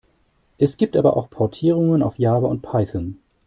[0.57, 3.19] Es gibt aber auch Portierungen auf Java und Python.